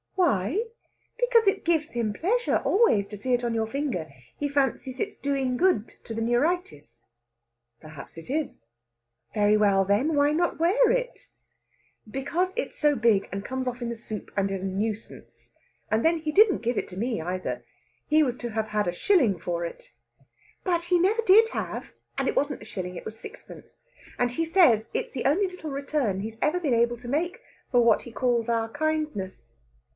[0.15, 0.63] "Why?
[1.19, 5.15] Because it gives him pleasure always to see it on your finger he fancies it's
[5.15, 7.01] doing good to the neuritis."
[7.79, 8.61] "Perhaps it is."
[9.35, 11.27] "Very well, then; why not wear it?"
[12.09, 15.51] "Because it's so big, and comes off in the soup, and is a nuisance.
[15.91, 17.63] And, then, he didn't give it to me, either.
[18.07, 19.93] He was to have had a shilling for it."
[20.63, 21.91] "But he never did have it.
[22.17, 22.95] And it wasn't a shilling.
[22.95, 23.77] It was sixpence.
[24.17, 27.39] And he says it's the only little return he's ever been able to make
[27.71, 29.53] for what he calls our kindness."